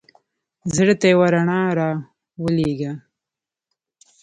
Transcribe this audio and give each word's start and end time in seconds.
زړه 0.75 0.93
ته 0.99 1.05
یوه 1.13 1.27
رڼا 1.33 1.61
را 1.79 1.89
ولېږه. 2.43 2.91